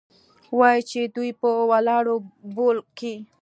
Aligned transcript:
وايي 0.59 0.81
چې 0.89 0.99
دوى 1.15 1.29
په 1.41 1.49
ولاړو 1.71 2.15
بول 2.55 2.77
كيې؟ 2.97 3.15